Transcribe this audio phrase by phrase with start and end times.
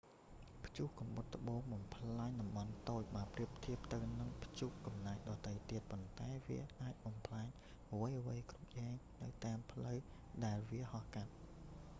[0.65, 7.47] ព្យុះកំបុតត្បូងបំផ្លាញតំបន់តូច បើប្រៀបធៀបទៅនឹងព្យុះកំណាចដទៃទៀត ប៉ុន្តែវាអាចបំផ្លាញ
[7.91, 9.99] អ្វីៗគ្រប់យ៉ាងនៅតាមផ្លូវ
[10.45, 11.31] ដែលវាហោះកាត់